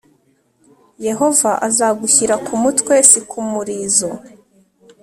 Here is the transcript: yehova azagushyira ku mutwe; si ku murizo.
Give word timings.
yehova 1.05 1.51
azagushyira 1.67 2.35
ku 2.45 2.53
mutwe; 2.63 2.93
si 3.09 3.19
ku 3.29 3.39
murizo. 3.51 4.09